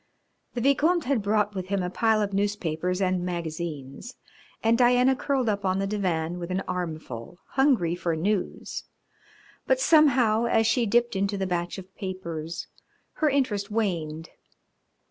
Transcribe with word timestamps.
The 0.55 0.61
Vicomte 0.61 1.03
had 1.03 1.21
brought 1.21 1.53
with 1.53 1.67
him 1.67 1.83
a 1.83 1.89
pile 1.91 2.23
of 2.23 2.33
newspapers 2.33 3.01
and 3.03 3.23
magazines, 3.23 4.15
and 4.63 4.75
Diana 4.75 5.15
curled 5.15 5.47
up 5.47 5.63
on 5.63 5.77
the 5.77 5.85
divan 5.85 6.39
with 6.39 6.49
an 6.49 6.61
armful, 6.67 7.37
hungry 7.49 7.93
for 7.93 8.15
news, 8.15 8.85
but, 9.67 9.79
somehow, 9.79 10.45
as 10.47 10.65
she 10.65 10.87
dipped 10.87 11.15
into 11.15 11.37
the 11.37 11.45
batch 11.45 11.77
of 11.77 11.93
papers 11.95 12.65
her 13.17 13.29
interest 13.29 13.69
waned. 13.69 14.31